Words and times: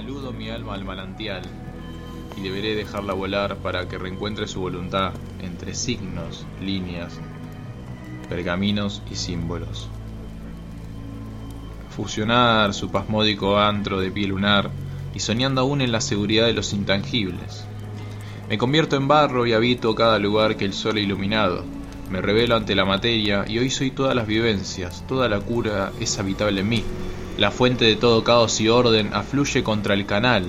Aludo 0.00 0.32
mi 0.32 0.48
alma 0.48 0.72
al 0.72 0.82
manantial 0.82 1.42
y 2.34 2.40
deberé 2.40 2.74
dejarla 2.74 3.12
volar 3.12 3.58
para 3.58 3.86
que 3.86 3.98
reencuentre 3.98 4.48
su 4.48 4.60
voluntad 4.60 5.12
entre 5.42 5.74
signos, 5.74 6.46
líneas, 6.58 7.20
pergaminos 8.26 9.02
y 9.10 9.16
símbolos. 9.16 9.90
Fusionar 11.94 12.72
su 12.72 12.90
pasmódico 12.90 13.58
antro 13.58 14.00
de 14.00 14.10
piel 14.10 14.30
lunar 14.30 14.70
y 15.14 15.20
soñando 15.20 15.60
aún 15.60 15.82
en 15.82 15.92
la 15.92 16.00
seguridad 16.00 16.46
de 16.46 16.54
los 16.54 16.72
intangibles. 16.72 17.66
Me 18.48 18.56
convierto 18.56 18.96
en 18.96 19.06
barro 19.06 19.46
y 19.46 19.52
habito 19.52 19.94
cada 19.94 20.18
lugar 20.18 20.56
que 20.56 20.64
el 20.64 20.72
sol 20.72 20.96
ha 20.96 21.00
iluminado. 21.00 21.62
Me 22.10 22.22
revelo 22.22 22.56
ante 22.56 22.74
la 22.74 22.86
materia 22.86 23.44
y 23.46 23.58
hoy 23.58 23.68
soy 23.68 23.90
todas 23.90 24.16
las 24.16 24.26
vivencias, 24.26 25.04
toda 25.06 25.28
la 25.28 25.40
cura 25.40 25.92
es 26.00 26.18
habitable 26.18 26.62
en 26.62 26.68
mí. 26.70 26.84
La 27.40 27.50
fuente 27.50 27.86
de 27.86 27.96
todo 27.96 28.22
caos 28.22 28.60
y 28.60 28.68
orden 28.68 29.14
afluye 29.14 29.62
contra 29.62 29.94
el 29.94 30.04
canal 30.04 30.44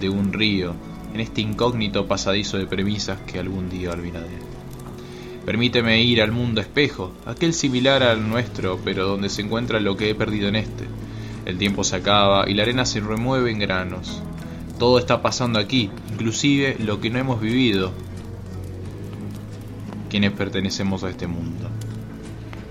de 0.00 0.08
un 0.08 0.32
río 0.32 0.74
en 1.14 1.20
este 1.20 1.40
incógnito 1.40 2.08
pasadizo 2.08 2.58
de 2.58 2.66
premisas 2.66 3.20
que 3.28 3.38
algún 3.38 3.70
día 3.70 3.92
olvidaré. 3.92 4.40
Permíteme 5.44 6.02
ir 6.02 6.20
al 6.20 6.32
mundo 6.32 6.60
espejo, 6.60 7.12
aquel 7.26 7.54
similar 7.54 8.02
al 8.02 8.28
nuestro, 8.28 8.80
pero 8.84 9.06
donde 9.06 9.28
se 9.28 9.42
encuentra 9.42 9.78
lo 9.78 9.96
que 9.96 10.10
he 10.10 10.16
perdido 10.16 10.48
en 10.48 10.56
este. 10.56 10.88
El 11.44 11.58
tiempo 11.58 11.84
se 11.84 11.94
acaba 11.94 12.50
y 12.50 12.54
la 12.54 12.64
arena 12.64 12.86
se 12.86 12.98
remueve 12.98 13.52
en 13.52 13.60
granos. 13.60 14.20
Todo 14.80 14.98
está 14.98 15.22
pasando 15.22 15.60
aquí, 15.60 15.92
inclusive 16.10 16.76
lo 16.80 17.00
que 17.00 17.08
no 17.08 17.20
hemos 17.20 17.40
vivido, 17.40 17.92
quienes 20.10 20.32
pertenecemos 20.32 21.04
a 21.04 21.10
este 21.10 21.28
mundo. 21.28 21.70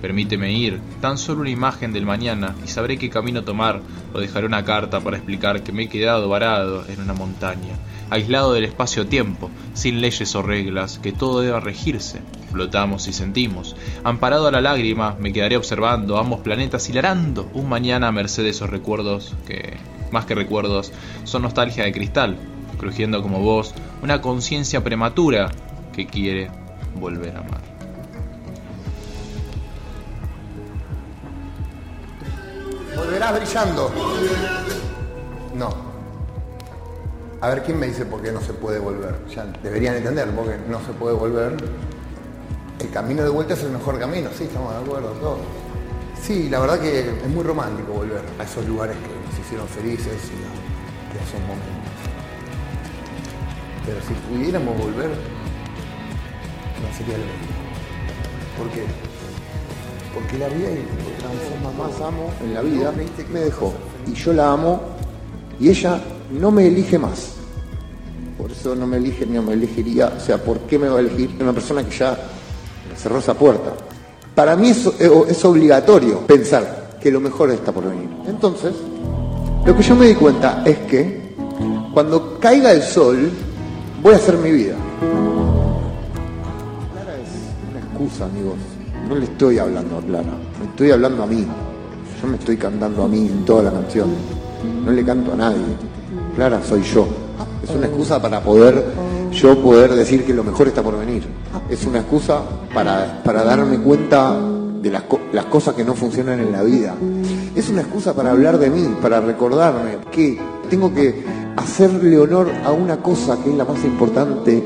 Permíteme 0.05 0.53
ir, 0.53 0.81
tan 1.01 1.17
solo 1.17 1.41
una 1.41 1.49
imagen 1.49 1.91
del 1.91 2.05
mañana, 2.05 2.53
y 2.63 2.67
sabré 2.67 2.99
qué 2.99 3.09
camino 3.09 3.43
tomar, 3.43 3.81
o 4.13 4.19
dejaré 4.19 4.45
una 4.45 4.63
carta 4.63 4.99
para 4.99 5.17
explicar 5.17 5.63
que 5.63 5.71
me 5.71 5.85
he 5.85 5.89
quedado 5.89 6.29
varado 6.29 6.85
en 6.87 7.01
una 7.01 7.15
montaña, 7.15 7.73
aislado 8.11 8.53
del 8.53 8.65
espacio-tiempo, 8.65 9.49
sin 9.73 10.01
leyes 10.01 10.35
o 10.35 10.43
reglas, 10.43 10.99
que 10.99 11.11
todo 11.11 11.41
deba 11.41 11.59
regirse. 11.59 12.21
Flotamos 12.51 13.07
y 13.07 13.13
sentimos. 13.13 13.75
Amparado 14.03 14.47
a 14.47 14.51
la 14.51 14.61
lágrima, 14.61 15.15
me 15.19 15.33
quedaré 15.33 15.57
observando 15.57 16.19
ambos 16.19 16.41
planetas 16.41 16.87
hilarando 16.87 17.49
un 17.55 17.67
mañana 17.67 18.09
a 18.09 18.11
merced 18.11 18.43
de 18.43 18.49
esos 18.49 18.69
recuerdos 18.69 19.33
que, 19.47 19.77
más 20.11 20.25
que 20.25 20.35
recuerdos, 20.35 20.93
son 21.23 21.41
nostalgia 21.41 21.83
de 21.83 21.91
cristal, 21.91 22.37
crujiendo 22.77 23.23
como 23.23 23.39
vos, 23.39 23.73
una 24.03 24.21
conciencia 24.21 24.83
prematura 24.83 25.49
que 25.95 26.05
quiere 26.05 26.51
volver 26.93 27.37
a 27.37 27.39
amar. 27.39 27.74
Volverás 32.95 33.35
brillando. 33.35 33.91
No. 35.53 35.69
A 37.41 37.49
ver, 37.49 37.63
¿quién 37.63 37.79
me 37.79 37.87
dice 37.87 38.05
por 38.05 38.21
qué 38.21 38.31
no 38.31 38.41
se 38.41 38.53
puede 38.53 38.79
volver? 38.79 39.15
Ya 39.27 39.45
deberían 39.61 39.95
entender, 39.95 40.29
porque 40.31 40.57
no 40.67 40.79
se 40.79 40.93
puede 40.93 41.15
volver. 41.15 41.55
El 42.79 42.89
camino 42.89 43.23
de 43.23 43.29
vuelta 43.29 43.53
es 43.53 43.63
el 43.63 43.71
mejor 43.71 43.99
camino, 43.99 44.29
sí, 44.37 44.45
estamos 44.45 44.73
de 44.73 44.79
acuerdo, 44.79 45.09
todos. 45.21 45.39
Sí, 46.21 46.49
la 46.49 46.59
verdad 46.59 46.79
que 46.79 47.01
es 47.01 47.27
muy 47.27 47.43
romántico 47.43 47.93
volver 47.93 48.21
a 48.39 48.43
esos 48.43 48.65
lugares 48.67 48.95
que 48.97 49.29
nos 49.29 49.39
hicieron 49.39 49.67
felices 49.67 50.07
y 50.07 51.17
a, 51.17 51.23
esos 51.23 51.39
momentos. 51.41 51.69
Pero 53.85 53.99
si 54.01 54.13
pudiéramos 54.27 54.77
volver, 54.77 55.09
no 56.81 56.97
sería 56.97 57.17
lo 57.17 57.25
mismo. 57.25 57.55
¿Por 58.57 58.69
qué? 58.71 58.85
Porque 60.15 60.37
la 60.37 60.47
vida 60.47 60.69
y 60.71 61.19
transforma 61.19 61.83
más 61.83 62.01
amo 62.01 62.31
en 62.41 62.53
la 62.53 62.61
vida 62.61 62.93
me 63.31 63.39
dejó. 63.41 63.73
Y 64.07 64.13
yo 64.13 64.31
la 64.31 64.53
amo 64.53 64.81
y 65.59 65.69
ella 65.69 65.99
no 66.31 66.51
me 66.51 66.67
elige 66.67 66.97
más. 66.97 67.33
Por 68.37 68.51
eso 68.51 68.75
no 68.75 68.87
me 68.87 68.97
elige 68.97 69.25
ni 69.25 69.33
no 69.33 69.43
me 69.43 69.53
elegiría. 69.53 70.13
O 70.17 70.19
sea, 70.19 70.37
¿por 70.37 70.59
qué 70.59 70.79
me 70.79 70.87
va 70.87 70.97
a 70.97 70.99
elegir 71.01 71.35
una 71.39 71.51
persona 71.51 71.83
que 71.83 71.95
ya 71.95 72.17
cerró 72.97 73.19
esa 73.19 73.33
puerta? 73.33 73.73
Para 74.33 74.55
mí 74.55 74.69
es, 74.69 74.85
es 74.99 75.45
obligatorio 75.45 76.19
pensar 76.21 76.97
que 77.01 77.11
lo 77.11 77.19
mejor 77.19 77.51
está 77.51 77.71
por 77.71 77.89
venir. 77.89 78.09
Entonces, 78.27 78.73
lo 79.65 79.75
que 79.75 79.83
yo 79.83 79.95
me 79.95 80.07
di 80.07 80.15
cuenta 80.15 80.63
es 80.65 80.77
que 80.79 81.35
cuando 81.93 82.39
caiga 82.39 82.71
el 82.71 82.81
sol, 82.81 83.31
voy 84.01 84.13
a 84.13 84.17
hacer 84.17 84.37
mi 84.37 84.51
vida. 84.51 84.75
Clara 86.93 87.15
es 87.15 87.29
una 87.69 87.79
excusa, 87.79 88.25
amigos. 88.25 88.74
No 89.07 89.15
le 89.15 89.25
estoy 89.25 89.59
hablando 89.59 89.97
a 89.97 90.01
Clara, 90.01 90.33
me 90.59 90.65
estoy 90.65 90.91
hablando 90.91 91.23
a 91.23 91.27
mí. 91.27 91.45
Yo 92.21 92.27
me 92.27 92.37
estoy 92.37 92.57
cantando 92.57 93.03
a 93.03 93.07
mí 93.07 93.27
en 93.27 93.45
toda 93.45 93.63
la 93.63 93.71
canción. 93.71 94.09
No 94.83 94.91
le 94.91 95.03
canto 95.05 95.33
a 95.33 95.35
nadie. 95.35 95.61
Clara 96.35 96.61
soy 96.63 96.81
yo. 96.81 97.07
Es 97.63 97.69
una 97.69 97.87
excusa 97.87 98.21
para 98.21 98.41
poder 98.41 98.83
yo 99.31 99.61
poder 99.61 99.93
decir 99.93 100.23
que 100.23 100.33
lo 100.33 100.43
mejor 100.43 100.67
está 100.67 100.81
por 100.81 100.97
venir. 100.97 101.23
Es 101.69 101.85
una 101.85 101.99
excusa 101.99 102.41
para, 102.73 103.21
para 103.23 103.43
darme 103.43 103.79
cuenta 103.79 104.39
de 104.81 104.89
las, 104.89 105.03
las 105.33 105.45
cosas 105.45 105.75
que 105.75 105.83
no 105.83 105.93
funcionan 105.93 106.39
en 106.39 106.51
la 106.51 106.63
vida. 106.63 106.95
Es 107.55 107.69
una 107.69 107.81
excusa 107.81 108.13
para 108.13 108.31
hablar 108.31 108.57
de 108.57 108.69
mí, 108.69 108.95
para 109.01 109.19
recordarme 109.19 109.97
que 110.11 110.39
tengo 110.69 110.93
que 110.93 111.23
hacerle 111.57 112.17
honor 112.17 112.49
a 112.63 112.71
una 112.71 112.97
cosa 112.97 113.37
que 113.43 113.49
es 113.49 113.55
la 113.55 113.65
más 113.65 113.83
importante 113.83 114.63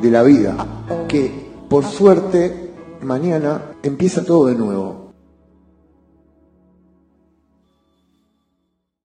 de 0.00 0.10
la 0.10 0.22
vida, 0.22 0.54
que 1.08 1.48
por 1.68 1.84
suerte 1.84 2.63
mañana 3.04 3.76
empieza 3.82 4.24
todo 4.24 4.46
de 4.46 4.54
nuevo. 4.54 5.03